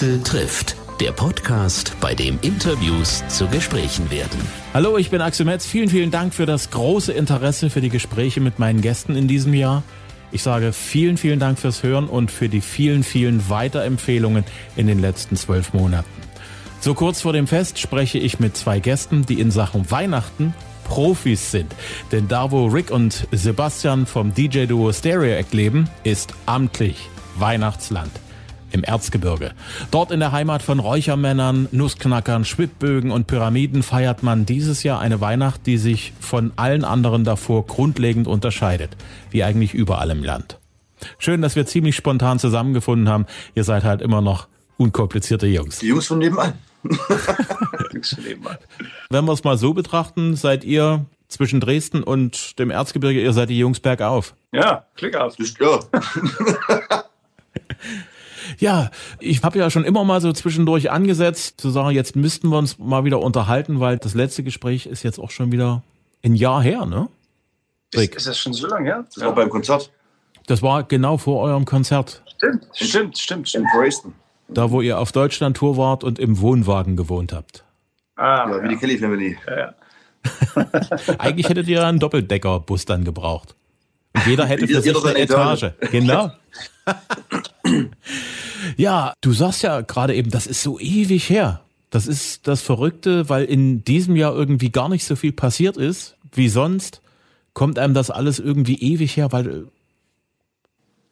[0.00, 0.76] Axel trifft.
[0.98, 4.40] Der Podcast, bei dem Interviews zu Gesprächen werden.
[4.72, 5.66] Hallo, ich bin Axel Metz.
[5.66, 9.52] Vielen, vielen Dank für das große Interesse für die Gespräche mit meinen Gästen in diesem
[9.52, 9.82] Jahr.
[10.32, 14.44] Ich sage vielen, vielen Dank fürs Hören und für die vielen, vielen Weiterempfehlungen
[14.74, 16.08] in den letzten zwölf Monaten.
[16.80, 20.54] So kurz vor dem Fest spreche ich mit zwei Gästen, die in Sachen Weihnachten
[20.84, 21.74] Profis sind.
[22.10, 26.96] Denn da, wo Rick und Sebastian vom DJ-Duo Stereo Act leben, ist amtlich
[27.36, 28.12] Weihnachtsland
[28.72, 29.52] im Erzgebirge.
[29.90, 35.20] Dort in der Heimat von Räuchermännern, Nussknackern, Schwibbögen und Pyramiden feiert man dieses Jahr eine
[35.20, 38.96] Weihnacht, die sich von allen anderen davor grundlegend unterscheidet,
[39.30, 40.58] wie eigentlich überall im Land.
[41.18, 43.26] Schön, dass wir ziemlich spontan zusammengefunden haben.
[43.54, 45.78] Ihr seid halt immer noch unkomplizierte Jungs.
[45.78, 46.54] Die Jungs von nebenan.
[49.10, 53.50] Wenn wir es mal so betrachten, seid ihr zwischen Dresden und dem Erzgebirge, ihr seid
[53.50, 54.34] die Jungs bergauf.
[54.52, 55.36] Ja, Klick auf.
[55.36, 55.80] Das, ja.
[58.58, 62.58] Ja, ich habe ja schon immer mal so zwischendurch angesetzt, zu sagen, jetzt müssten wir
[62.58, 65.82] uns mal wieder unterhalten, weil das letzte Gespräch ist jetzt auch schon wieder
[66.22, 67.08] ein Jahr her, ne?
[67.92, 69.04] Ist, ist das schon so lange her?
[69.14, 69.90] Das war beim Konzert
[70.46, 72.22] Das war genau vor eurem Konzert.
[72.36, 73.66] Stimmt, stimmt, stimmt, in stimmt.
[73.74, 74.14] Dresden.
[74.48, 77.64] Da, wo ihr auf Deutschland-Tour wart und im Wohnwagen gewohnt habt.
[78.16, 79.38] Ah, Ja, wie die Kelly Family.
[79.46, 79.74] ja.
[81.18, 83.54] Eigentlich hättet ihr einen Doppeldeckerbus dann gebraucht.
[84.14, 85.62] Und jeder hätte für Jeder sich seine eine Etage.
[85.62, 85.90] Etage.
[85.92, 86.32] Genau.
[88.76, 91.60] ja, du sagst ja gerade eben, das ist so ewig her.
[91.90, 96.16] Das ist das Verrückte, weil in diesem Jahr irgendwie gar nicht so viel passiert ist
[96.32, 97.00] wie sonst.
[97.52, 99.66] Kommt einem das alles irgendwie ewig her, weil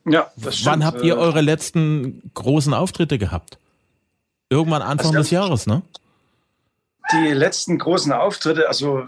[0.06, 0.66] ja das stimmt.
[0.66, 3.58] wann habt ihr Äh, eure letzten großen Auftritte gehabt?
[4.48, 5.82] Irgendwann Anfang Also des Jahres, ne?
[7.12, 9.06] Die letzten großen Auftritte, also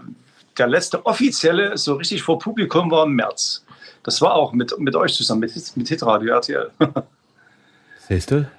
[0.57, 3.63] der letzte offizielle, so richtig vor Publikum war im März.
[4.03, 6.71] Das war auch mit, mit euch zusammen, mit, Hit- mit Hitradio RTL.
[8.07, 8.49] Siehst du?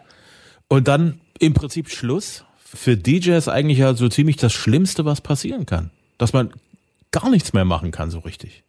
[0.69, 2.45] Und dann im Prinzip Schluss.
[2.75, 5.91] Für DJs eigentlich ja so ziemlich das Schlimmste, was passieren kann.
[6.17, 6.55] Dass man
[7.11, 8.63] gar nichts mehr machen kann, so richtig.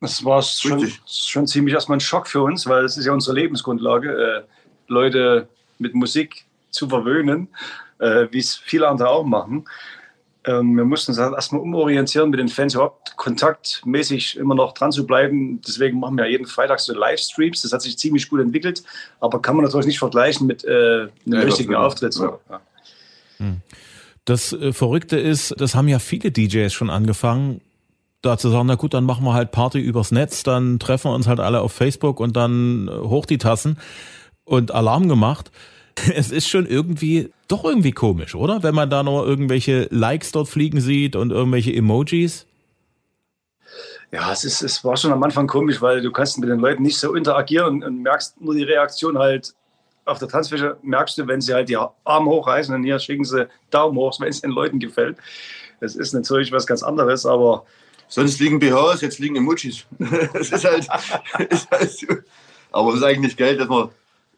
[0.00, 1.00] Das war schon, Richtig.
[1.08, 4.42] schon ziemlich erstmal ein Schock für uns, weil es ist ja unsere Lebensgrundlage, äh,
[4.86, 5.48] Leute
[5.78, 7.48] mit Musik zu verwöhnen,
[7.98, 9.64] äh, wie es viele andere auch machen.
[10.48, 14.92] Ähm, wir mussten uns halt erstmal umorientieren, mit den Fans überhaupt kontaktmäßig immer noch dran
[14.92, 15.60] zu bleiben.
[15.66, 17.60] Deswegen machen wir jeden Freitag so Livestreams.
[17.62, 18.82] Das hat sich ziemlich gut entwickelt,
[19.20, 22.12] aber kann man natürlich nicht vergleichen mit äh, einem Ja, richtigen das- Auftritt.
[22.14, 22.38] So.
[22.48, 22.60] Ja.
[24.24, 27.60] Das äh, Verrückte ist, das haben ja viele DJs schon angefangen,
[28.22, 31.14] da zu sagen, na gut, dann machen wir halt Party übers Netz, dann treffen wir
[31.14, 33.78] uns halt alle auf Facebook und dann äh, hoch die Tassen
[34.44, 35.50] und Alarm gemacht.
[36.14, 38.62] Es ist schon irgendwie, doch irgendwie komisch, oder?
[38.62, 42.46] Wenn man da noch irgendwelche Likes dort fliegen sieht und irgendwelche Emojis.
[44.10, 46.82] Ja, es, ist, es war schon am Anfang komisch, weil du kannst mit den Leuten
[46.82, 49.54] nicht so interagieren und, merkst nur die Reaktion halt
[50.06, 53.46] auf der Tanzfläche, merkst du, wenn sie halt die Arme hochreißen und hier schicken sie
[53.70, 55.18] Daumen hoch, wenn es den Leuten gefällt.
[55.80, 57.66] Das ist natürlich was ganz anderes, aber
[58.08, 59.84] Sonst liegen BHs, jetzt liegen Emojis.
[59.98, 60.88] das ist halt,
[61.50, 62.06] ist halt so.
[62.72, 63.90] Aber es ist eigentlich geil, dass man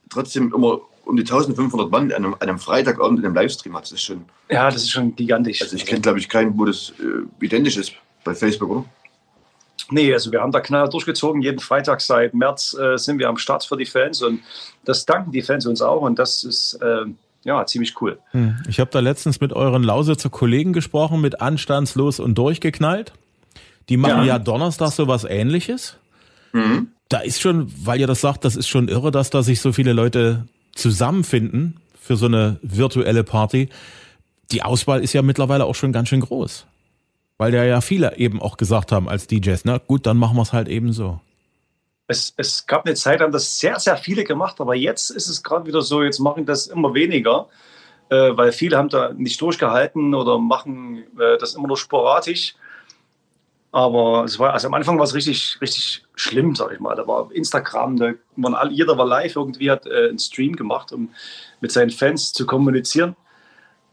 [0.08, 3.82] trotzdem immer um die 1500 Mann an einem, an einem Freitagabend in einem Livestream hat.
[3.82, 5.60] Das ist schon, ja, das ist schon gigantisch.
[5.60, 7.92] also ich kenne glaube ich keinen, wo das äh, identisch ist
[8.24, 8.84] bei Facebook, oder?
[9.90, 11.42] Nee, also wir haben da knaller durchgezogen.
[11.42, 14.40] Jeden Freitag seit März äh, sind wir am Start für die Fans und
[14.84, 17.06] das danken die Fans uns auch und das ist äh,
[17.42, 18.18] ja ziemlich cool.
[18.30, 18.56] Hm.
[18.68, 23.12] Ich habe da letztens mit euren Lausitzer Kollegen gesprochen, mit Anstandslos und Durchgeknallt.
[23.88, 24.38] Die machen ja, Ja.
[24.38, 25.96] Donnerstag so was ähnliches.
[26.52, 26.92] Mhm.
[27.08, 29.72] Da ist schon, weil ihr das sagt, das ist schon irre, dass da sich so
[29.72, 33.68] viele Leute zusammenfinden für so eine virtuelle Party.
[34.50, 36.66] Die Auswahl ist ja mittlerweile auch schon ganz schön groß.
[37.38, 40.42] Weil da ja viele eben auch gesagt haben als DJs, na gut, dann machen wir
[40.42, 41.20] es halt eben so.
[42.06, 45.42] Es, es gab eine Zeit, haben das sehr, sehr viele gemacht, aber jetzt ist es
[45.42, 47.46] gerade wieder so, jetzt machen das immer weniger,
[48.10, 52.56] äh, weil viele haben da nicht durchgehalten oder machen äh, das immer nur sporadisch.
[53.72, 56.96] Aber es war, also am Anfang war es richtig, richtig schlimm, sag ich mal.
[56.96, 60.92] Da war Instagram, da waren alle, jeder war live, irgendwie hat äh, einen Stream gemacht,
[60.92, 61.10] um
[61.60, 63.14] mit seinen Fans zu kommunizieren.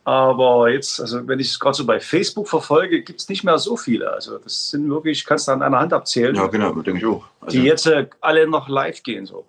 [0.04, 3.58] Aber jetzt, also wenn ich es gerade so bei Facebook verfolge, gibt es nicht mehr
[3.60, 4.12] so viele.
[4.12, 7.26] Also das sind wirklich, kannst du an einer Hand abzählen, Ja, genau, denke ich auch.
[7.42, 9.26] Also, die jetzt äh, alle noch live gehen.
[9.26, 9.46] So.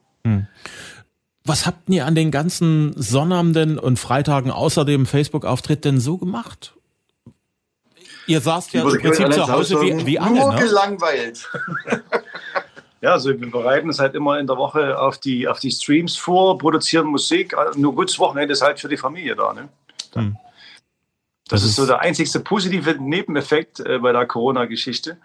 [1.44, 6.74] Was habt ihr an den ganzen Sonnabenden und Freitagen außer dem Facebook-Auftritt denn so gemacht?
[8.28, 10.60] Ihr saßt ja im Prinzip zu Hause wie, wie alle, Nur ne?
[10.60, 11.48] gelangweilt.
[13.00, 16.16] Ja, also wir bereiten es halt immer in der Woche auf die, auf die Streams
[16.16, 17.56] vor, produzieren Musik.
[17.56, 19.52] Also Nur gutes Wochenende ist halt für die Familie da.
[19.52, 19.68] Ne?
[20.14, 20.36] Hm.
[21.46, 25.16] Das, ist so der einzigste positive Nebeneffekt äh, bei der Corona-Geschichte,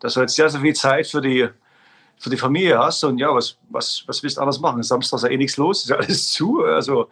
[0.00, 1.48] dass du jetzt sehr, sehr viel Zeit für die,
[2.18, 3.02] für die Familie hast.
[3.02, 4.82] Und ja, was, was, was willst du anders machen?
[4.82, 6.64] Samstag ist ja eh nichts los, ist ja alles zu.
[6.64, 7.08] Also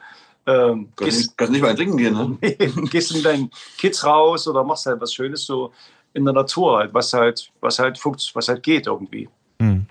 [0.46, 2.56] Ähm, Kannst gehst, nicht, kannst nicht mal trinken gehen, ne?
[2.90, 5.72] gehst mit deinen Kids raus oder machst halt was Schönes so
[6.12, 9.28] in der Natur halt, was halt, was halt funkt, was halt geht irgendwie.
[9.60, 9.86] Hm.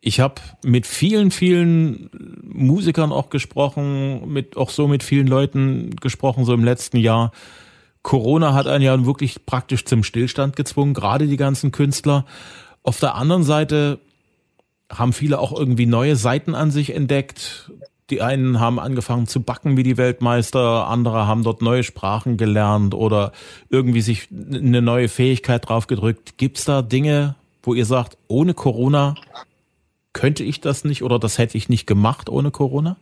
[0.00, 2.10] Ich habe mit vielen, vielen
[2.42, 7.32] Musikern auch gesprochen, mit auch so mit vielen Leuten gesprochen, so im letzten Jahr.
[8.02, 12.24] Corona hat einen ja wirklich praktisch zum Stillstand gezwungen, gerade die ganzen Künstler.
[12.82, 13.98] Auf der anderen Seite
[14.90, 17.70] haben viele auch irgendwie neue Seiten an sich entdeckt.
[18.10, 22.92] Die einen haben angefangen zu backen wie die Weltmeister, andere haben dort neue Sprachen gelernt
[22.94, 23.32] oder
[23.68, 26.36] irgendwie sich eine neue Fähigkeit drauf gedrückt.
[26.36, 29.14] Gibt's da Dinge, wo ihr sagt, ohne Corona
[30.12, 32.96] könnte ich das nicht oder das hätte ich nicht gemacht ohne Corona?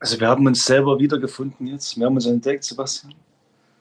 [0.00, 1.98] Also wir haben uns selber wiedergefunden jetzt.
[1.98, 3.14] Wir haben uns entdeckt, Sebastian.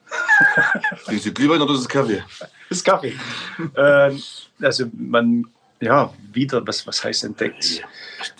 [1.06, 2.22] Trinkst du Glühwein oder ist es Kaffee?
[2.70, 3.14] Das ist Kaffee.
[3.78, 4.22] ähm,
[4.62, 5.46] also man,
[5.82, 7.82] ja, wieder, was, was heißt entdeckt?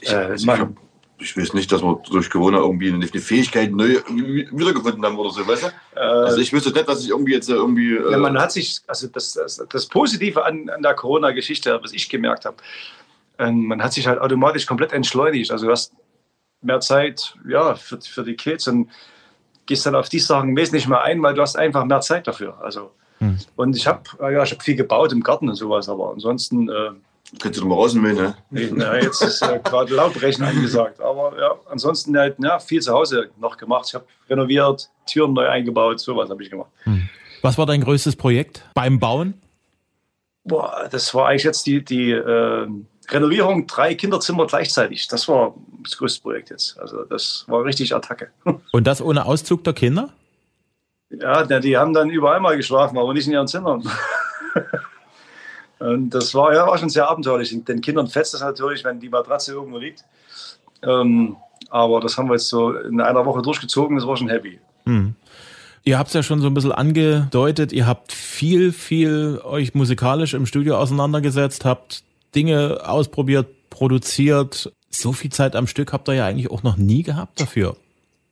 [0.01, 0.69] Ich, Äh, ich, man- hab,
[1.23, 4.01] ich weiß nicht, dass wir durch Corona irgendwie eine, eine Fähigkeit neu
[4.51, 5.67] wiedergefunden haben oder so, weißt du?
[5.95, 7.95] Äh, Also ich wüsste nicht, dass ich irgendwie jetzt äh, irgendwie.
[7.95, 11.93] Äh, Ja, man hat sich, also das, das, das Positive an, an der Corona-Geschichte, was
[11.93, 12.57] ich gemerkt habe,
[13.39, 15.51] ähm, man hat sich halt automatisch komplett entschleunigt.
[15.51, 15.93] Also du hast
[16.61, 18.89] mehr Zeit ja, für, für die Kids und
[19.65, 22.57] gehst dann auf die Sachen wesentlich mehr ein, weil du hast einfach mehr Zeit dafür.
[22.61, 23.37] Also, Hm.
[23.55, 26.91] Und ich habe ja, ich hab viel gebaut im Garten und sowas, aber ansonsten, äh,
[27.39, 28.35] Könntest du noch mal rausnehmen, ne?
[28.51, 31.01] nee, na, jetzt ist äh, gerade Laubrechen angesagt.
[31.01, 33.85] Aber ja, ansonsten halt ja, viel zu Hause noch gemacht.
[33.87, 36.69] Ich habe renoviert, Türen neu eingebaut, sowas habe ich gemacht.
[37.41, 39.33] Was war dein größtes Projekt beim Bauen?
[40.43, 42.67] Boah, das war eigentlich jetzt die, die äh,
[43.09, 45.07] Renovierung drei Kinderzimmer gleichzeitig.
[45.07, 46.79] Das war das größte Projekt jetzt.
[46.79, 48.29] Also das war richtig Attacke.
[48.71, 50.09] Und das ohne Auszug der Kinder?
[51.09, 53.89] Ja, na, die haben dann überall mal geschlafen, aber nicht in ihren Zimmern.
[55.83, 57.53] Und das war ja war schon sehr abenteuerlich.
[57.65, 60.06] Den Kindern fetzt es natürlich, wenn die Matratze irgendwo liegt.
[60.81, 61.35] Ähm,
[61.69, 64.59] aber das haben wir jetzt so in einer Woche durchgezogen, das war schon happy.
[64.85, 65.15] Hm.
[65.83, 70.33] Ihr habt es ja schon so ein bisschen angedeutet, ihr habt viel, viel euch musikalisch
[70.33, 72.03] im Studio auseinandergesetzt, habt
[72.33, 74.71] Dinge ausprobiert, produziert.
[74.89, 77.75] So viel Zeit am Stück habt ihr ja eigentlich auch noch nie gehabt dafür,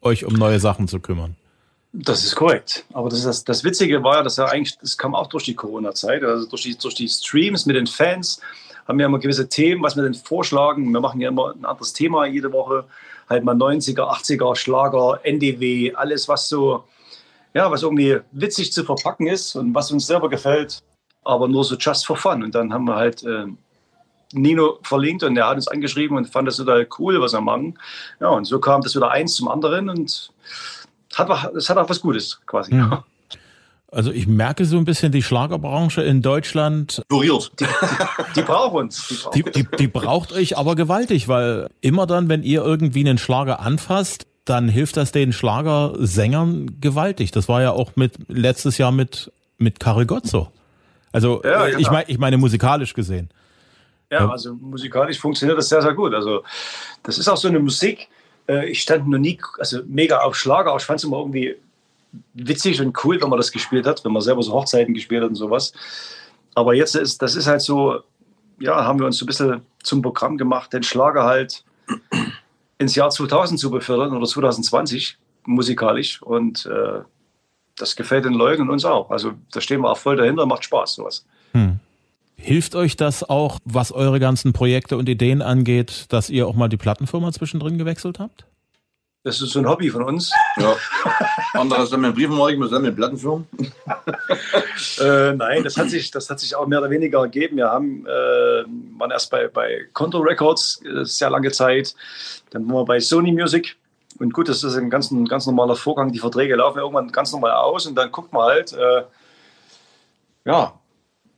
[0.02, 1.36] euch um neue Sachen zu kümmern.
[1.94, 2.86] Das ist korrekt.
[2.94, 5.56] Aber das, das, das Witzige war ja, dass ja eigentlich, das kam auch durch die
[5.56, 8.40] Corona-Zeit, also durch die, durch die Streams mit den Fans,
[8.88, 10.92] haben wir immer gewisse Themen, was wir denn vorschlagen.
[10.92, 12.86] Wir machen ja immer ein anderes Thema jede Woche.
[13.30, 16.86] Halt mal 90er, 80er, Schlager, NDW, alles, was so,
[17.54, 20.82] ja, was irgendwie witzig zu verpacken ist und was uns selber gefällt,
[21.24, 22.44] aber nur so just for fun.
[22.44, 23.46] Und dann haben wir halt äh,
[24.34, 27.78] Nino verlinkt und er hat uns angeschrieben und fand das total cool, was wir machen.
[28.20, 30.32] Ja, und so kam das wieder eins zum anderen und
[31.16, 32.76] hat, es hat auch was Gutes quasi.
[32.76, 33.04] Ja.
[33.94, 37.52] Also ich merke so ein bisschen die Schlagerbranche in Deutschland, Floriert.
[38.38, 39.06] Die brauchen uns.
[39.06, 39.54] Die brauchen die, uns.
[39.54, 44.28] die, die braucht euch aber gewaltig, weil immer dann, wenn ihr irgendwie einen Schlager anfasst,
[44.46, 47.32] dann hilft das den Schlagersängern gewaltig.
[47.32, 50.52] Das war ja auch mit letztes Jahr mit mit Carigozzo.
[51.12, 51.80] Also Ja, äh, genau.
[51.80, 53.30] ich meine, ich meine musikalisch gesehen.
[54.10, 56.14] Ja, also musikalisch funktioniert das sehr, sehr gut.
[56.14, 56.44] Also
[57.04, 58.10] das ist auch so eine Musik.
[58.52, 61.56] Äh, Ich stand noch nie, also mega auf Schlager, aber ich fand es immer irgendwie
[62.34, 65.30] witzig und cool, wenn man das gespielt hat, wenn man selber so Hochzeiten gespielt hat
[65.30, 65.74] und sowas.
[66.56, 68.02] Aber jetzt ist, das ist halt so,
[68.60, 71.64] ja, haben wir uns so ein bisschen zum Programm gemacht, den Schlager halt
[72.78, 77.02] ins Jahr 2000 zu befördern oder 2020 musikalisch und äh,
[77.78, 79.10] das gefällt den Leuten und uns auch.
[79.10, 81.26] Also da stehen wir auch voll dahinter, macht Spaß sowas.
[82.44, 86.70] Hilft euch das auch, was eure ganzen Projekte und Ideen angeht, dass ihr auch mal
[86.70, 88.48] die Plattenfirma zwischendrin gewechselt habt?
[89.24, 90.32] Das ist so ein Hobby von uns.
[90.58, 90.76] Ja.
[91.54, 93.48] Andere sammeln Briefmarken, wir sammeln Plattenfirmen.
[95.00, 97.58] Äh, nein, das hat, sich, das hat sich auch mehr oder weniger ergeben.
[97.58, 98.10] Wir haben, äh,
[98.98, 101.96] waren erst bei, bei Conto Records äh, sehr lange Zeit.
[102.50, 103.78] Dann waren wir bei Sony Music.
[104.20, 106.12] Und gut, das ist ein ganz, ein ganz normaler Vorgang.
[106.12, 109.04] Die Verträge laufen irgendwann ganz normal aus und dann guckt man halt, äh,
[110.46, 110.74] ja,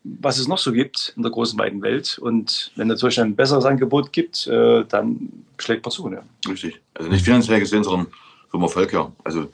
[0.03, 2.17] was es noch so gibt in der großen weiten Welt.
[2.19, 6.09] Und wenn natürlich ein besseres Angebot gibt, äh, dann schlägt man zu.
[6.09, 6.21] Ne?
[6.47, 6.79] Richtig.
[6.93, 8.07] Also nicht finanziell gesehen, sondern
[8.49, 9.11] vom Erfolg her.
[9.23, 9.47] Also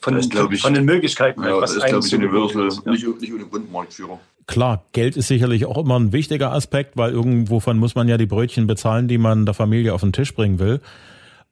[0.00, 2.90] Von, glaub ich- von den Möglichkeiten, ja, das was ist, glaube ich, Universal ja.
[2.92, 4.18] nicht, nicht ohne Grund Marktführer.
[4.46, 8.26] Klar, Geld ist sicherlich auch immer ein wichtiger Aspekt, weil irgendwovon muss man ja die
[8.26, 10.80] Brötchen bezahlen, die man der Familie auf den Tisch bringen will.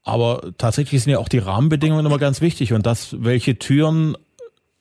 [0.04, 4.16] Aber tatsächlich sind ja auch die Rahmenbedingungen immer ganz wichtig und das, welche Türen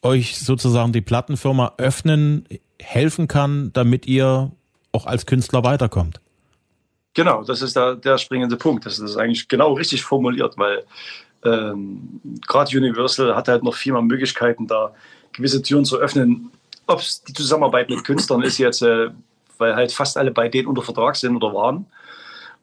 [0.01, 2.48] euch sozusagen die Plattenfirma öffnen,
[2.79, 4.51] helfen kann, damit ihr
[4.91, 6.20] auch als Künstler weiterkommt.
[7.13, 8.86] Genau, das ist der, der springende Punkt.
[8.86, 10.84] Das ist eigentlich genau richtig formuliert, weil
[11.43, 14.93] ähm, gerade Universal hat halt noch viel mehr Möglichkeiten, da
[15.34, 16.51] gewisse Türen zu öffnen.
[16.88, 19.10] Ob es die Zusammenarbeit mit Künstlern ist jetzt, äh,
[19.58, 21.86] weil halt fast alle bei denen unter Vertrag sind oder waren,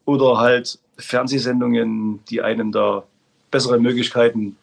[0.04, 3.04] oder halt Fernsehsendungen, die einem da
[3.50, 4.56] bessere Möglichkeiten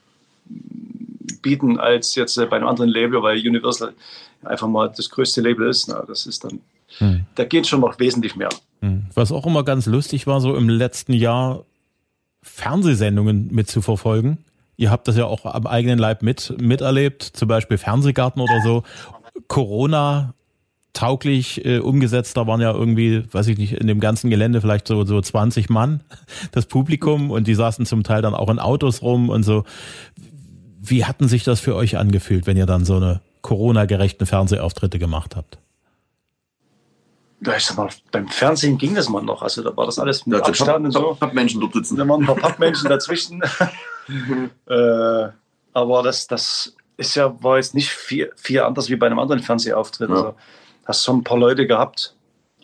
[1.46, 3.94] bieten als jetzt äh, bei einem anderen Label, weil Universal
[4.44, 5.88] einfach mal das größte Label ist.
[5.88, 6.60] Na, das ist dann,
[6.98, 7.26] hm.
[7.36, 8.50] da geht schon noch wesentlich mehr.
[8.82, 9.06] Hm.
[9.14, 11.64] Was auch immer ganz lustig war, so im letzten Jahr
[12.42, 14.40] Fernsehsendungen mitzuverfolgen.
[14.76, 18.84] Ihr habt das ja auch am eigenen Leib mit, miterlebt, zum Beispiel Fernsehgarten oder so.
[19.48, 20.34] Corona
[20.94, 22.38] tauglich äh, umgesetzt.
[22.38, 25.70] Da waren ja irgendwie, weiß ich nicht, in dem ganzen Gelände vielleicht so, so 20
[25.70, 26.02] Mann,
[26.52, 29.64] das Publikum, und die saßen zum Teil dann auch in Autos rum und so.
[30.90, 35.36] Wie hatten sich das für euch angefühlt, wenn ihr dann so eine Corona-gerechten Fernsehauftritte gemacht
[35.36, 35.58] habt?
[37.46, 39.42] Ja, ich sag mal, beim Fernsehen ging das mal noch.
[39.42, 41.16] Also da war das alles mit ja, Abstand und so.
[41.20, 41.98] Pappmenschen dort sitzen.
[41.98, 43.42] Da waren ein paar Pappmenschen dazwischen.
[44.68, 45.28] äh,
[45.74, 49.42] aber das, das ist ja, war jetzt nicht viel, viel anders wie bei einem anderen
[49.42, 50.10] Fernsehauftritt.
[50.10, 50.16] Ja.
[50.16, 50.36] Also,
[50.86, 52.16] hast schon ein paar Leute gehabt.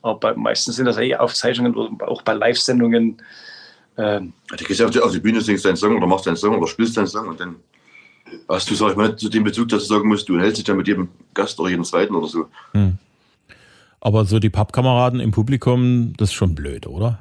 [0.01, 3.21] Aber bei, meistens sind das eh Aufzeichnungen oder auch bei Live-Sendungen.
[3.97, 6.57] Ähm, du gehst auf die, auf die Bühne, singst deinen Song oder machst deinen Song
[6.57, 7.57] oder spielst deinen Song und dann
[8.47, 10.65] hast du, sag ich mal, zu dem Bezug, dass du sagen musst, du hältst dich
[10.65, 12.45] dann mit jedem Gast oder jedem zweiten oder so.
[12.73, 12.97] Hm.
[13.99, 17.19] Aber so die Pappkameraden im Publikum, das ist schon blöd, oder?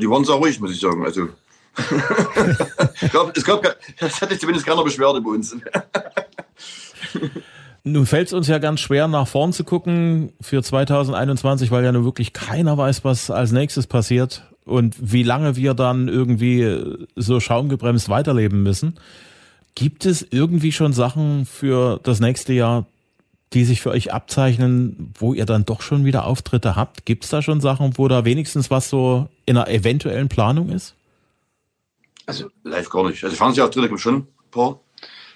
[0.00, 1.04] Die waren sehr ruhig, muss ich sagen.
[1.04, 1.28] Also,
[3.00, 3.62] ich glaub, es gab,
[3.98, 5.56] das hatte zumindest keiner Beschwerde bei uns.
[7.82, 11.92] Nun fällt es uns ja ganz schwer, nach vorn zu gucken für 2021, weil ja
[11.92, 17.40] nun wirklich keiner weiß, was als nächstes passiert und wie lange wir dann irgendwie so
[17.40, 18.96] schaumgebremst weiterleben müssen.
[19.74, 22.86] Gibt es irgendwie schon Sachen für das nächste Jahr,
[23.52, 27.06] die sich für euch abzeichnen, wo ihr dann doch schon wieder Auftritte habt?
[27.06, 30.94] Gibt es da schon Sachen, wo da wenigstens was so in einer eventuellen Planung ist?
[32.26, 33.24] Also live gar nicht.
[33.24, 34.78] Also Fernsehauftritte gibt es schon ein paar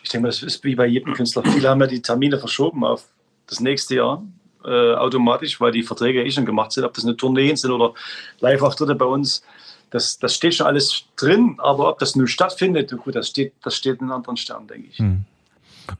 [0.04, 1.42] ich denke mal, das ist wie bei jedem Künstler.
[1.42, 3.06] Viele haben ja die Termine verschoben auf
[3.46, 4.22] das nächste Jahr
[4.62, 7.94] äh, automatisch, weil die Verträge eh schon gemacht sind, ob das eine Tourneen sind oder
[8.40, 9.42] Live-Auftritte bei uns.
[9.94, 13.76] Das, das steht schon alles drin, aber ob das nun stattfindet, gut, das steht, das
[13.76, 14.98] steht in anderen Sternen, denke ich.
[14.98, 15.24] Hm.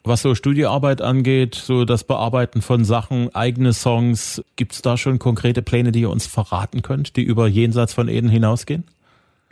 [0.02, 5.20] Was so Studioarbeit angeht, so das Bearbeiten von Sachen, eigene Songs, gibt es da schon
[5.20, 8.82] konkrete Pläne, die ihr uns verraten könnt, die über jenseits von Eden hinausgehen?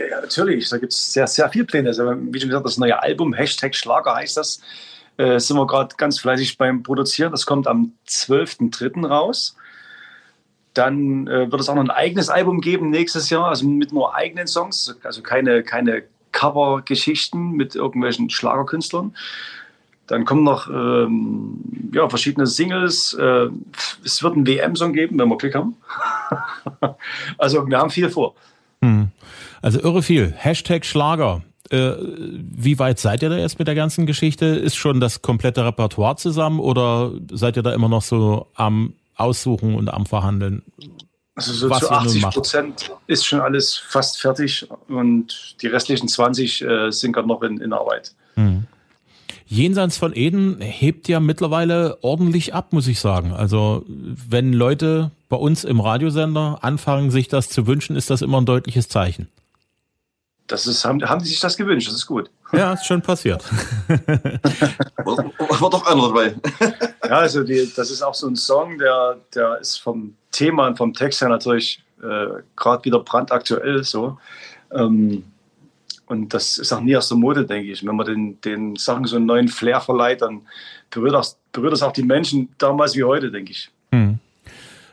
[0.00, 0.68] Ja, natürlich.
[0.68, 1.90] Da gibt es sehr, sehr viele Pläne.
[1.90, 4.60] Also, wie schon gesagt, das neue Album, Hashtag Schlager heißt das,
[5.18, 7.30] äh, sind wir gerade ganz fleißig beim Produzieren.
[7.30, 9.06] Das kommt am 12.03.
[9.06, 9.54] raus.
[10.74, 14.14] Dann äh, wird es auch noch ein eigenes Album geben nächstes Jahr, also mit nur
[14.14, 19.14] eigenen Songs, also keine, keine Cover-Geschichten mit irgendwelchen Schlagerkünstlern.
[20.06, 23.14] Dann kommen noch ähm, ja, verschiedene Singles.
[23.14, 23.48] Äh,
[24.04, 25.76] es wird einen WM-Song geben, wenn wir Glück haben.
[27.38, 28.34] also wir haben viel vor.
[28.82, 29.10] Hm.
[29.60, 30.32] Also irre viel.
[30.36, 31.42] Hashtag Schlager.
[31.70, 34.46] Äh, wie weit seid ihr da jetzt mit der ganzen Geschichte?
[34.46, 39.74] Ist schon das komplette Repertoire zusammen oder seid ihr da immer noch so am Aussuchen
[39.74, 40.62] und am Verhandeln?
[41.34, 46.90] Also so zu 80 Prozent ist schon alles fast fertig und die restlichen 20 äh,
[46.90, 48.14] sind gerade noch in, in Arbeit.
[48.34, 48.66] Hm.
[49.46, 53.32] Jenseits von Eden hebt ja mittlerweile ordentlich ab, muss ich sagen.
[53.32, 58.40] Also wenn Leute bei uns im Radiosender anfangen, sich das zu wünschen, ist das immer
[58.40, 59.28] ein deutliches Zeichen.
[60.46, 62.30] Das ist, haben, haben die sich das gewünscht, das ist gut.
[62.52, 63.42] Ja, ist schon passiert.
[65.04, 66.34] war, war doch einer dabei.
[67.04, 70.76] ja, also die, das ist auch so ein Song, der, der ist vom Thema und
[70.76, 74.18] vom Text her natürlich äh, gerade wieder brandaktuell so.
[74.70, 75.24] Ähm,
[76.06, 77.86] und das ist auch nie aus der Mode, denke ich.
[77.86, 80.42] Wenn man den, den Sachen so einen neuen Flair verleiht, dann
[80.90, 83.70] berührt das, berührt das auch die Menschen damals wie heute, denke ich.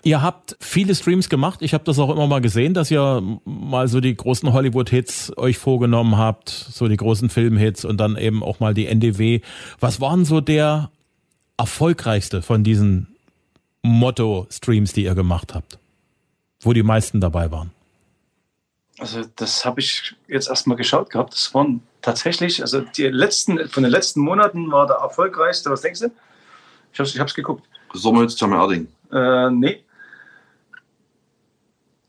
[0.04, 1.62] Ihr habt viele Streams gemacht.
[1.62, 5.58] Ich habe das auch immer mal gesehen, dass ihr mal so die großen Hollywood-Hits euch
[5.58, 9.42] vorgenommen habt, so die großen Film-Hits und dann eben auch mal die NDW.
[9.80, 10.90] Was waren so der
[11.58, 13.08] erfolgreichste von diesen
[13.84, 15.80] Motto-Streams, die ihr gemacht habt?
[16.62, 17.72] Wo die meisten dabei waren?
[19.00, 21.34] Also das habe ich jetzt erstmal geschaut gehabt.
[21.34, 26.02] Das waren tatsächlich, also die letzten, von den letzten Monaten war der erfolgreichste, was denkst
[26.02, 26.12] du?
[26.94, 27.64] Ich habe es geguckt.
[27.94, 28.88] Sommerhits Jammer Erding.
[29.12, 29.84] Äh, nee,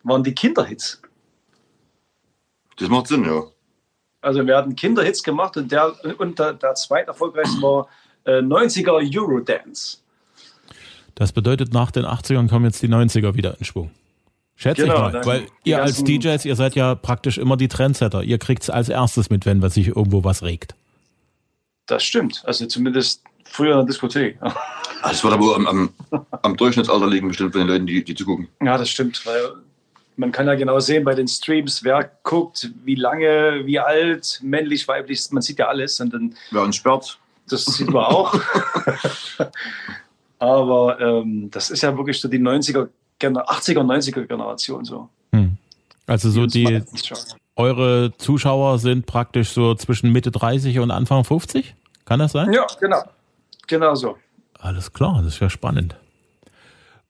[0.03, 1.01] waren die Kinderhits.
[2.77, 3.45] Das macht Sinn, ja.
[4.23, 7.89] Also wir hatten Kinderhits gemacht und der, und der, der zweiterfolgreichste war
[8.25, 9.99] äh, 90er Eurodance.
[11.15, 13.91] Das bedeutet, nach den 80ern kommen jetzt die 90er wieder in Schwung.
[14.57, 15.27] Schätze genau, ich mal.
[15.27, 18.23] Weil ihr als DJs, ihr seid ja praktisch immer die Trendsetter.
[18.23, 20.75] Ihr kriegt es als erstes mit, wenn sich irgendwo was regt.
[21.87, 22.43] Das stimmt.
[22.45, 24.39] Also zumindest früher in der Diskothek.
[25.03, 25.91] Also es wird aber am, am,
[26.43, 28.49] am Durchschnittsalter liegen, bestimmt von den Leuten, die, die zugucken.
[28.63, 29.55] Ja, das stimmt, weil
[30.21, 34.87] man kann ja genau sehen bei den Streams, wer guckt, wie lange, wie alt, männlich,
[34.87, 35.99] weiblich, man sieht ja alles.
[35.99, 37.19] Und dann, wer uns sperrt.
[37.49, 38.35] Das sieht man auch.
[40.39, 42.89] Aber ähm, das ist ja wirklich so die 90er,
[43.21, 45.09] 80er, 90er Generation so.
[45.33, 45.57] Hm.
[46.07, 46.83] Also so die,
[47.57, 51.75] eure Zuschauer sind praktisch so zwischen Mitte 30 und Anfang 50?
[52.05, 52.53] Kann das sein?
[52.53, 53.03] Ja, genau.
[53.67, 54.17] Genau so.
[54.59, 55.97] Alles klar, das ist ja spannend.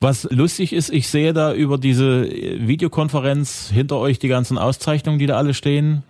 [0.03, 5.27] Was lustig ist, ich sehe da über diese Videokonferenz hinter euch die ganzen Auszeichnungen, die
[5.27, 6.03] da alle stehen.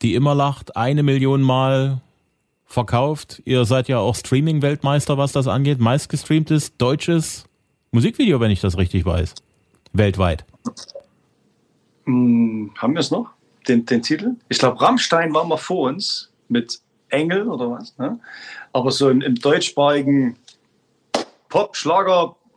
[0.00, 2.00] Die immer lacht, eine Million Mal
[2.64, 3.42] verkauft.
[3.44, 5.80] Ihr seid ja auch Streaming-Weltmeister, was das angeht.
[5.80, 7.44] Meistgestreamtes deutsches
[7.92, 9.34] Musikvideo, wenn ich das richtig weiß.
[9.92, 10.46] Weltweit.
[12.06, 13.30] Hm, haben wir es noch?
[13.68, 14.36] Den, den Titel?
[14.48, 16.80] Ich glaube, Rammstein war mal vor uns mit
[17.10, 17.96] Engel oder was.
[17.98, 18.18] Ne?
[18.72, 20.36] Aber so im, im deutschsprachigen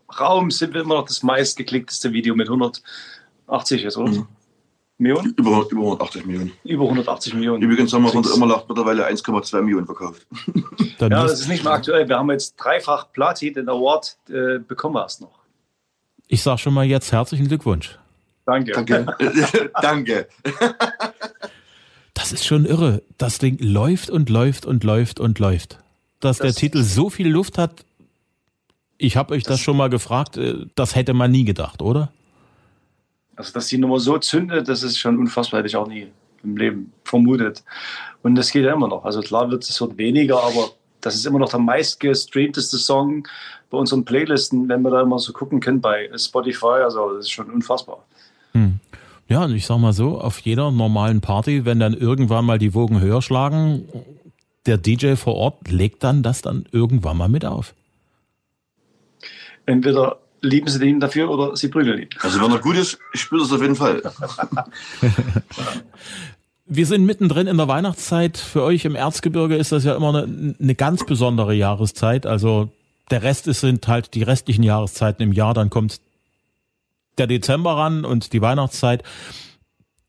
[0.07, 4.11] Pop-Schlager-Raum sind wir immer noch das meistgeklickteste Video mit 180 jetzt, oder?
[4.11, 4.27] Mhm.
[4.99, 5.33] Millionen?
[5.37, 6.51] Über, über 180 Millionen.
[6.63, 7.61] Über 180 Millionen.
[7.61, 10.25] Übrigens haben wir unter Immerlacht mittlerweile 1,2 Millionen verkauft.
[10.99, 12.09] ja, das ist nicht mehr aktuell.
[12.09, 15.37] Wir haben jetzt dreifach Platin, den Award äh, bekommen wir erst noch.
[16.27, 17.99] Ich sage schon mal jetzt herzlichen Glückwunsch.
[18.47, 18.71] Danke.
[18.71, 19.05] Danke.
[19.81, 20.27] Danke.
[22.15, 23.03] Das ist schon irre.
[23.19, 25.77] Das Ding läuft und läuft und läuft und läuft.
[26.19, 27.85] Dass das der Titel so viel Luft hat,
[28.97, 32.11] ich habe euch das, das schon mal gefragt, äh, das hätte man nie gedacht, oder?
[33.35, 36.07] Also, dass die Nummer so zündet, das ist schon unfassbar, hätte ich auch nie
[36.43, 37.63] im Leben vermutet.
[38.23, 39.05] Und das geht ja immer noch.
[39.05, 43.27] Also klar wird es wird weniger, aber das ist immer noch der meistgestreamteste Song
[43.69, 46.83] bei unseren Playlisten, wenn wir da immer so gucken können bei Spotify.
[46.83, 48.03] Also das ist schon unfassbar.
[48.53, 48.79] Hm.
[49.29, 52.73] Ja, und ich sag mal so, auf jeder normalen Party, wenn dann irgendwann mal die
[52.73, 53.87] Wogen höher schlagen,
[54.65, 57.73] der DJ vor Ort legt dann das dann irgendwann mal mit auf.
[59.67, 62.09] Entweder lieben sie ihn dafür oder sie prügeln ihn.
[62.21, 64.01] Also wenn er gut ist, spürt es auf jeden Fall.
[66.65, 68.37] Wir sind mittendrin in der Weihnachtszeit.
[68.37, 72.25] Für euch im Erzgebirge ist das ja immer eine, eine ganz besondere Jahreszeit.
[72.25, 72.69] Also
[73.09, 75.53] der Rest ist, sind halt die restlichen Jahreszeiten im Jahr.
[75.53, 76.01] Dann kommt
[77.17, 79.03] der Dezember ran und die Weihnachtszeit.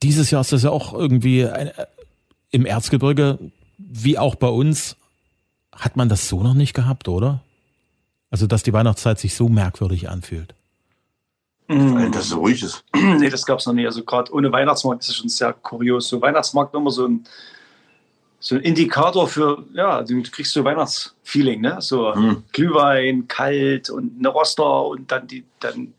[0.02, 1.70] Dieses Jahr ist das ja auch irgendwie ein,
[2.50, 3.38] im Erzgebirge,
[3.76, 4.96] wie auch bei uns,
[5.72, 7.40] hat man das so noch nicht gehabt, oder?
[8.30, 10.54] Also, dass die Weihnachtszeit sich so merkwürdig anfühlt.
[11.68, 12.12] Mhm.
[12.12, 12.84] Dass es so ruhig ist.
[12.94, 13.86] nee, das gab es noch nie.
[13.86, 16.08] Also, gerade ohne Weihnachtsmarkt ist es schon sehr kurios.
[16.08, 17.24] So, Weihnachtsmarkt immer so ein,
[18.40, 21.76] so ein Indikator für, ja, du kriegst so Weihnachtsfeeling, ne?
[21.80, 22.44] So mhm.
[22.52, 25.94] Glühwein, kalt und eine Roster und dann die dann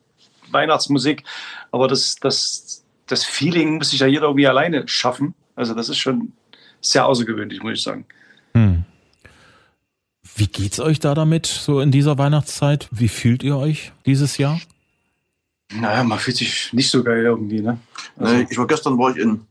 [0.52, 1.24] Weihnachtsmusik.
[1.72, 5.34] Aber das, das, das Feeling muss sich ja jeder irgendwie alleine schaffen.
[5.56, 6.34] Also, das ist schon
[6.82, 8.06] sehr außergewöhnlich, muss ich sagen.
[8.54, 8.86] Mhm.
[10.40, 12.88] Wie geht's euch da damit, so in dieser Weihnachtszeit?
[12.92, 14.62] Wie fühlt ihr euch dieses Jahr?
[15.74, 17.78] Naja, man fühlt sich nicht so geil irgendwie, ne?
[18.18, 19.42] Also nee, ich war gestern war ich in,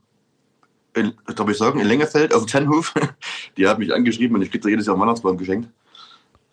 [0.94, 2.94] in darf ich sagen, in Lengefeld auf dem Tennhof.
[3.58, 5.68] Die hat mich angeschrieben und ich krieg da jedes Jahr einen Weihnachtsbaum geschenkt.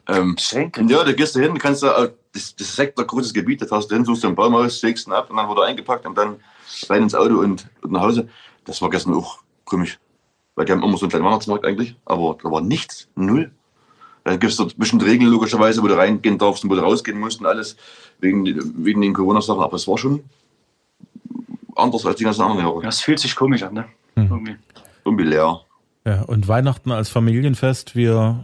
[0.10, 0.84] Ähm, Geschenke?
[0.84, 3.62] Ja, da gehst du hin, kannst du, äh, das, das ist echt ein großes Gebiet,
[3.62, 5.62] da fährst du hin, suchst du einen Baum aus, sägst ihn ab und dann wurde
[5.62, 6.42] er eingepackt und dann
[6.90, 8.28] rein ins Auto und, und nach Hause.
[8.66, 9.98] Das war gestern auch komisch.
[10.56, 13.50] Weil die haben immer so einen kleinen Weihnachtsmarkt eigentlich, aber da war nichts, null.
[14.26, 17.20] Dann gibt es dort bestimmte Regeln logischerweise, wo du reingehen darfst und wo du rausgehen
[17.20, 17.78] musst und alles,
[18.20, 18.44] wegen,
[18.84, 19.62] wegen den Corona-Sachen.
[19.62, 20.24] Aber es war schon
[21.76, 22.82] anders als die ganzen anderen Jahre.
[22.82, 23.86] Ja, es fühlt sich komisch an, ne?
[24.16, 24.24] Mhm.
[24.24, 24.56] Irgendwie.
[25.06, 25.62] Irgendwie leer.
[26.06, 28.44] Ja, und Weihnachten als Familienfest, wir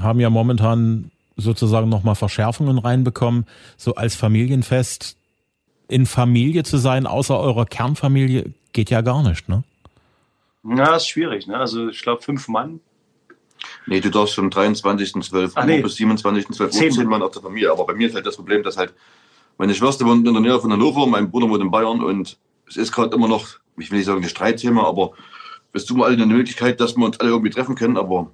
[0.00, 3.46] haben ja momentan sozusagen nochmal Verschärfungen reinbekommen.
[3.76, 5.16] So als Familienfest
[5.88, 9.64] in Familie zu sein, außer eurer Kernfamilie, geht ja gar nicht, ne?
[10.62, 11.56] Ja, ist schwierig, ne?
[11.56, 12.78] Also ich glaube, fünf Mann
[13.86, 15.56] Nee, du darfst vom 23.12.
[15.56, 15.80] Uhr nee.
[15.80, 16.60] bis 27.12.
[16.60, 17.70] Uhr zehn Mann aus der Familie.
[17.70, 18.92] Aber bei mir ist halt das Problem, dass halt
[19.58, 22.38] meine Schwester wohnt in der Nähe von Hannover, mein Bruder wohnt in Bayern und
[22.68, 25.12] es ist gerade immer noch, ich will nicht sagen ein Streitthema, aber
[25.72, 28.30] es tut mir alle eine Möglichkeit, dass wir uns alle irgendwie treffen können, aber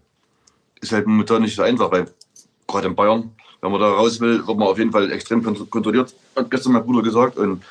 [0.80, 2.10] ist halt momentan nicht so einfach, weil
[2.66, 6.14] gerade in Bayern, wenn man da raus will, wird man auf jeden Fall extrem kontrolliert,
[6.36, 7.36] hat gestern mein Bruder gesagt.
[7.36, 7.62] Und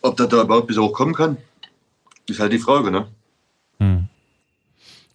[0.00, 1.36] ob das da überhaupt bis hoch kommen kann,
[2.26, 3.08] ist halt die Frage, ne?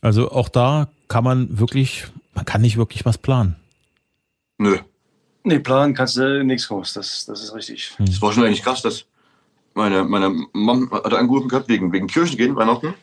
[0.02, 3.56] Also auch da kann man wirklich, man kann nicht wirklich was planen.
[4.58, 4.78] Nö.
[5.44, 7.94] Nee, planen kannst du nichts groß, das, das ist richtig.
[7.98, 8.06] Hm.
[8.06, 9.06] Das war schon eigentlich krass, dass
[9.74, 12.94] meine, meine Mom hat angerufen gehabt wegen, wegen Kirchengehen, Weihnachten,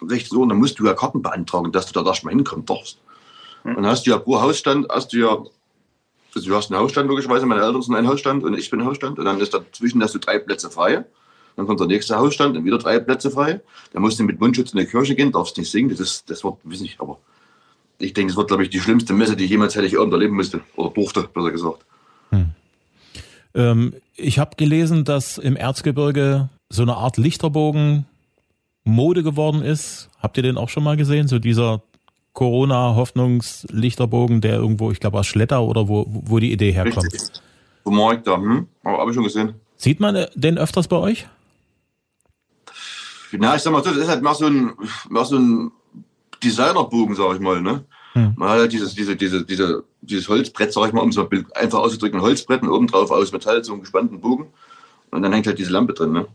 [0.00, 2.98] 16 Uhr, und dann musst du ja Karten beantragen, dass du da erstmal hinkommen darfst.
[3.62, 3.76] Hm.
[3.76, 5.38] Und dann hast du ja pro Hausstand, hast du ja,
[6.34, 8.86] also du hast einen Hausstand logischerweise, meine Eltern sind ein Hausstand und ich bin ein
[8.86, 11.04] Hausstand, und dann ist dazwischen hast du drei Plätze frei.
[11.56, 13.60] Dann kommt der nächste Hausstand, dann wieder drei Plätze frei.
[13.92, 15.90] Dann musst du mit Mundschutz in die Kirche gehen, darfst nicht singen.
[15.90, 17.18] Das ist, das wird, weiß nicht, aber
[17.98, 20.16] ich denke, das wird, glaube ich, die schlimmste Messe, die ich jemals hätte ich irgendwo
[20.16, 20.62] erleben müsste.
[20.76, 21.84] Oder durfte, besser gesagt.
[22.30, 22.46] Hm.
[23.54, 28.04] Ähm, ich habe gelesen, dass im Erzgebirge so eine Art Lichterbogen
[28.84, 30.10] Mode geworden ist.
[30.18, 31.28] Habt ihr den auch schon mal gesehen?
[31.28, 31.82] So dieser
[32.32, 37.12] Corona-Hoffnungslichterbogen, der irgendwo, ich glaube aus Schletter oder wo, wo die Idee herkommt.
[37.12, 37.40] Richtig.
[37.84, 38.66] Vom Markt da, hm?
[38.84, 39.54] Habe ich schon gesehen.
[39.76, 41.26] Sieht man den öfters bei euch?
[43.38, 44.74] Na, ich sag mal so, das ist halt mehr so ein,
[45.08, 45.72] mehr so ein
[46.42, 47.84] Designerbogen, sag ich mal, ne?
[48.12, 48.34] Hm.
[48.36, 51.80] Man hat halt dieses, diese, diese, diese, dieses Holzbrett, sag ich mal, um so einfach
[51.80, 54.46] auszudrücken, ein Holzbrett und oben drauf aus Metall so einen gespannten Bogen.
[55.10, 56.12] Und dann hängt halt diese Lampe drin.
[56.12, 56.26] Ne?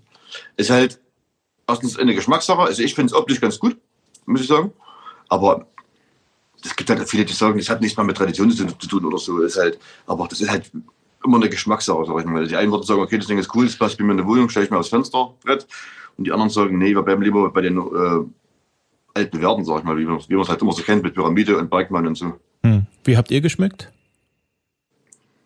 [0.58, 1.00] Ist halt
[1.68, 2.62] erstens eine Geschmackssache.
[2.62, 3.78] Also ich finde es optisch ganz gut,
[4.26, 4.74] muss ich sagen.
[5.30, 5.68] Aber
[6.64, 9.18] es gibt halt viele, die sagen, das hat nichts mal mit Tradition zu tun oder
[9.18, 9.40] so.
[9.40, 10.70] Ist halt, aber das ist halt
[11.24, 12.48] immer eine Geschmackssache, sag ich mal.
[12.48, 14.28] Die einen würden sagen, okay, das Ding ist cool, das passt bei mir in der
[14.28, 15.68] Wohnung, stelle ich mir aufs Fensterbrett.
[16.18, 18.26] Und die anderen sagen, nee, wir bleiben lieber bei den äh,
[19.14, 21.70] alten Werten, sag ich mal, wie man es halt immer so kennt, mit Pyramide und
[21.70, 22.34] Bergmann und so.
[22.64, 22.86] Hm.
[23.04, 23.92] Wie habt ihr geschmückt?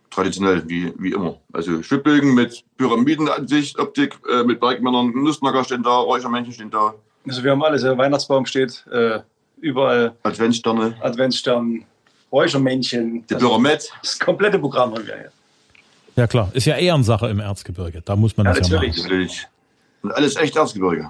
[0.09, 1.37] Traditionell, wie, wie immer.
[1.51, 6.93] Also Schwibbögen mit Pyramidenansicht, Optik, äh, mit Bergmännern, Nussknacker stehen da, Räuchermännchen stehen da.
[7.27, 9.19] Also wir haben alles, der Weihnachtsbaum steht äh,
[9.61, 10.15] überall.
[10.23, 10.95] Adventssterne.
[11.01, 11.83] Adventsstern,
[12.31, 13.25] Räuchermännchen.
[13.27, 13.89] Die also, Pyramid.
[14.01, 15.31] Das komplette Programm haben wir hier.
[16.15, 18.01] Ja klar, ist ja Ehrensache im Erzgebirge.
[18.05, 18.97] Da muss man ja, das natürlich.
[18.97, 19.11] ja machen.
[19.11, 19.47] Natürlich.
[20.03, 21.09] Und alles echt Erzgebirge.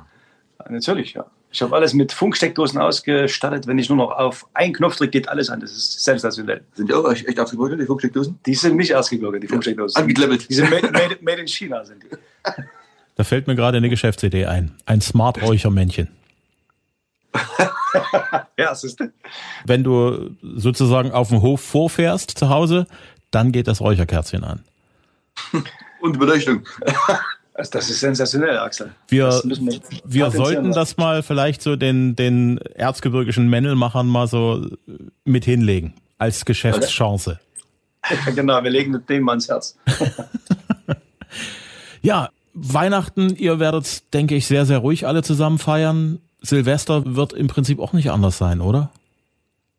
[0.70, 1.26] Natürlich, ja.
[1.52, 3.68] Ich habe alles mit Funksteckdosen ausgestattet.
[3.68, 5.60] Wenn ich nur noch auf einen Knopf drücke, geht alles an.
[5.60, 6.64] Das ist sensationell.
[6.74, 8.40] Sind die auch echt Erzgebirge, die Funksteckdosen?
[8.46, 10.02] Die sind nicht Erzgebirge, die Funksteckdosen.
[10.02, 10.50] Angeklemmelt.
[10.50, 11.86] Die sind made, made, made in China.
[11.86, 12.08] Sind die.
[13.16, 14.72] Da fällt mir gerade eine Geschäftsidee ein.
[14.86, 16.08] Ein Smart-Räuchermännchen.
[18.58, 19.00] ja, das ist
[19.66, 22.88] Wenn du sozusagen auf dem Hof vorfährst zu Hause,
[23.30, 24.64] dann geht das Räucherkerzchen an.
[26.02, 26.64] Und Beleuchtung.
[27.56, 28.92] Also das ist sensationell, Axel.
[29.08, 34.66] Wir, wir, wir sollten das mal vielleicht so den, den erzgebirgischen Männelmachern mal so
[35.24, 35.94] mit hinlegen.
[36.18, 37.40] Als Geschäftschance.
[38.36, 39.78] Genau, wir legen dem mal ins Herz.
[42.02, 46.20] ja, Weihnachten, ihr werdet, denke ich, sehr, sehr ruhig alle zusammen feiern.
[46.42, 48.92] Silvester wird im Prinzip auch nicht anders sein, oder?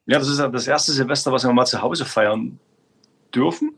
[0.07, 2.59] Ja, das ist das erste Silvester, was wir mal zu Hause feiern
[3.35, 3.75] dürfen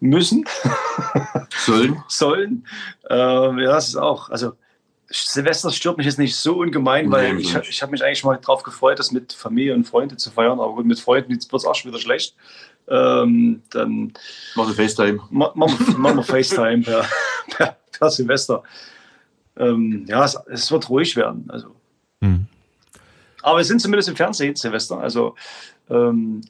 [0.00, 0.44] müssen.
[1.64, 2.02] Sollen.
[2.08, 2.66] Sollen.
[3.10, 4.52] Ähm, ja, das ist auch, also
[5.10, 8.36] Silvester stört mich jetzt nicht so ungemein, weil nee, ich, ich habe mich eigentlich mal
[8.36, 10.60] darauf gefreut, das mit Familie und Freunden zu feiern.
[10.60, 12.34] Aber gut, mit Freunden wird es auch schon wieder schlecht.
[12.88, 14.12] Ähm, dann
[14.54, 15.20] machen wir FaceTime.
[15.30, 17.04] Ma, machen, machen wir FaceTime per,
[17.50, 18.62] per, per Silvester.
[19.56, 21.46] Ähm, ja, es, es, wird ruhig werden.
[21.48, 21.74] Also.
[22.22, 22.46] Hm.
[23.42, 24.98] Aber wir sind zumindest im Fernsehen, Silvester.
[24.98, 25.34] Also
[25.88, 26.42] ähm,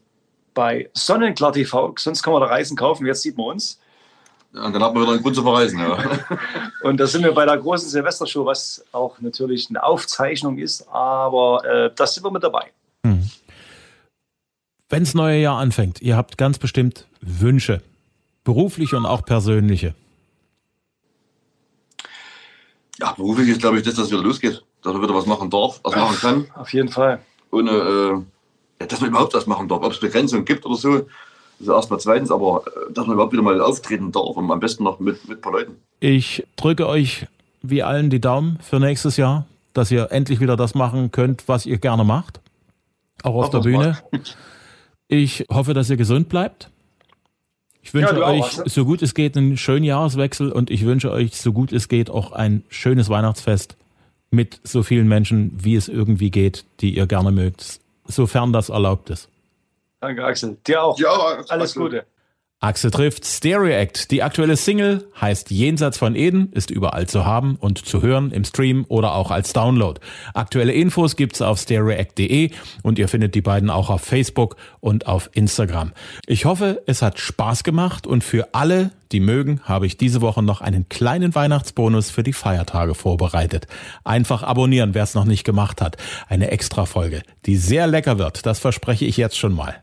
[0.58, 3.78] bei Sonnenklar TV, sonst kann man da Reisen kaufen, jetzt sieht man uns.
[4.52, 5.78] Ja, und dann hat man wieder einen Grund zu verreisen.
[5.78, 5.96] Ja.
[6.82, 11.64] und da sind wir bei der großen Silvestershow, was auch natürlich eine Aufzeichnung ist, aber
[11.64, 12.72] äh, das sind wir mit dabei.
[13.06, 13.30] Hm.
[14.88, 17.80] Wenn das neue Jahr anfängt, ihr habt ganz bestimmt Wünsche,
[18.42, 19.94] berufliche und auch persönliche.
[22.98, 25.78] Ja, beruflich ist, glaube ich, das, dass wieder losgeht, dass man wieder was machen darf,
[25.84, 26.50] was machen kann.
[26.56, 27.20] Auf jeden Fall.
[27.52, 28.37] Ohne äh,
[28.86, 29.82] dass man überhaupt was machen darf.
[29.82, 30.98] Ob es Begrenzungen gibt oder so,
[31.58, 34.60] das ist erstmal zweitens, aber äh, dass man überhaupt wieder mal auftreten darf und am
[34.60, 35.76] besten noch mit, mit ein paar Leuten.
[36.00, 37.26] Ich drücke euch
[37.62, 41.66] wie allen die Daumen für nächstes Jahr, dass ihr endlich wieder das machen könnt, was
[41.66, 42.40] ihr gerne macht.
[43.24, 43.98] Auch auf Ach, der Bühne.
[44.12, 44.36] Macht.
[45.10, 46.68] Ich hoffe, dass ihr gesund bleibt.
[47.80, 51.10] Ich wünsche ja, euch, auch, so gut es geht, einen schönen Jahreswechsel und ich wünsche
[51.10, 53.78] euch, so gut es geht, auch ein schönes Weihnachtsfest
[54.30, 59.10] mit so vielen Menschen, wie es irgendwie geht, die ihr gerne mögt sofern das erlaubt
[59.10, 59.28] ist.
[60.00, 60.56] Danke, Axel.
[60.66, 60.98] Dir auch.
[60.98, 61.10] Ja,
[61.48, 61.82] Alles Axel.
[61.82, 62.06] Gute.
[62.60, 64.10] Axel trifft Stereo Act.
[64.10, 68.42] Die aktuelle Single heißt Jenseits von Eden, ist überall zu haben und zu hören im
[68.42, 70.00] Stream oder auch als Download.
[70.34, 72.50] Aktuelle Infos gibt's auf stereoact.de
[72.82, 75.92] und ihr findet die beiden auch auf Facebook und auf Instagram.
[76.26, 80.42] Ich hoffe, es hat Spaß gemacht und für alle, die mögen, habe ich diese Woche
[80.42, 83.68] noch einen kleinen Weihnachtsbonus für die Feiertage vorbereitet.
[84.02, 85.96] Einfach abonnieren, wer es noch nicht gemacht hat.
[86.28, 89.76] Eine Extra-Folge, die sehr lecker wird, das verspreche ich jetzt schon mal.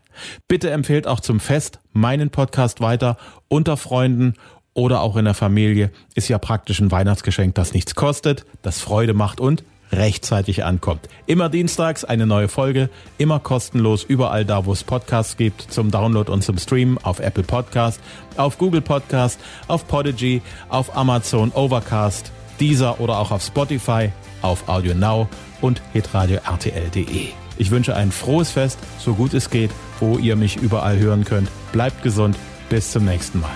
[0.48, 3.16] Bitte empfehlt auch zum Fest meinen Podcast weiter
[3.48, 4.34] unter Freunden
[4.74, 5.90] oder auch in der Familie.
[6.14, 11.08] Ist ja praktisch ein Weihnachtsgeschenk, das nichts kostet, das Freude macht und rechtzeitig ankommt.
[11.26, 16.30] Immer dienstags eine neue Folge, immer kostenlos überall da, wo es Podcasts gibt, zum Download
[16.30, 18.00] und zum Stream auf Apple Podcast,
[18.36, 24.10] auf Google Podcast, auf Podigy, auf Amazon Overcast, Deezer oder auch auf Spotify,
[24.42, 25.28] auf Audio Now
[25.60, 27.45] und hitradio rtl.de.
[27.58, 31.48] Ich wünsche ein frohes Fest, so gut es geht, wo ihr mich überall hören könnt.
[31.72, 32.36] Bleibt gesund,
[32.68, 33.50] bis zum nächsten Mal.